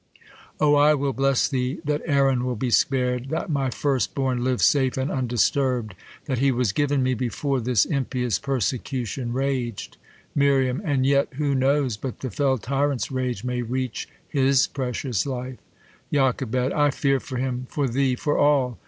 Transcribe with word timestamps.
O, 0.59 0.73
I 0.73 0.95
will 0.95 1.13
bless 1.13 1.47
thee. 1.47 1.79
That 1.85 2.01
Aaron 2.05 2.43
will 2.43 2.55
be 2.55 2.71
spar 2.71 3.19
d! 3.19 3.27
that 3.29 3.51
my 3.51 3.69
first 3.69 4.15
born 4.15 4.43
Lives 4.43 4.65
safe 4.65 4.97
and 4.97 5.11
undisturb'd! 5.11 5.93
that 6.25 6.39
he 6.39 6.51
was 6.51 6.71
given 6.71 7.03
me 7.03 7.13
Before 7.13 7.61
this 7.61 7.85
impious 7.85 8.39
persecution 8.39 9.31
rag'd! 9.31 9.97
Mir, 10.33 10.67
And 10.83 11.05
yet 11.05 11.27
who 11.35 11.53
knov/s, 11.53 11.97
but 11.97 12.21
the 12.21 12.31
fell 12.31 12.57
tyrant's 12.57 13.11
rage 13.11 13.43
May 13.43 13.61
reach 13.61 14.09
his 14.27 14.65
precious 14.65 15.27
life? 15.27 15.59
Joch, 16.11 16.41
I 16.51 16.89
fear 16.89 17.19
for 17.19 17.37
him. 17.37 17.67
For 17.69 17.87
thee, 17.87 18.15
for 18.15 18.39
all. 18.39 18.79